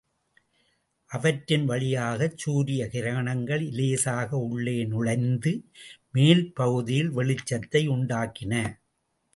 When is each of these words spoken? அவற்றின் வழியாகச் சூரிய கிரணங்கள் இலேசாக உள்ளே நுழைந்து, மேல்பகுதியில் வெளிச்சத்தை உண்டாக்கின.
அவற்றின் 1.11 1.65
வழியாகச் 1.65 2.37
சூரிய 2.37 2.85
கிரணங்கள் 2.85 3.63
இலேசாக 3.71 4.29
உள்ளே 4.47 4.85
நுழைந்து, 4.85 5.53
மேல்பகுதியில் 6.13 7.11
வெளிச்சத்தை 7.11 7.83
உண்டாக்கின. 7.87 8.53